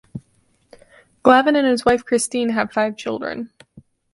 [1.23, 3.51] Glavine and his wife Christine have five children.